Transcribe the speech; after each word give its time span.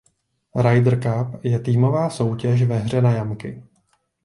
Ryder 0.55 0.99
Cup 0.99 1.39
je 1.43 1.59
týmová 1.59 2.09
soutěž 2.09 2.63
ve 2.63 2.77
hře 2.79 3.01
na 3.01 3.11
jamky. 3.11 3.63